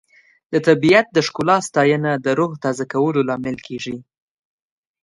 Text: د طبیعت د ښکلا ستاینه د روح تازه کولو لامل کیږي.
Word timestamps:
د 0.51 0.53
طبیعت 0.67 1.05
د 1.11 1.17
ښکلا 1.27 1.57
ستاینه 1.67 2.11
د 2.25 2.27
روح 2.39 2.51
تازه 2.63 2.83
کولو 2.93 3.19
لامل 3.29 3.57
کیږي. 3.67 3.97